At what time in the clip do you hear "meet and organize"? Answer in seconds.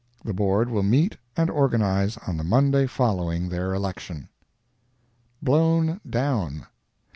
0.81-2.17